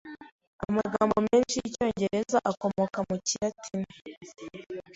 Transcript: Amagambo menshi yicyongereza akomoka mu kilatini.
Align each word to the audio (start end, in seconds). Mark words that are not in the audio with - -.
Amagambo 0.67 1.15
menshi 1.27 1.55
yicyongereza 1.63 2.37
akomoka 2.51 2.99
mu 3.09 3.15
kilatini. 3.27 3.91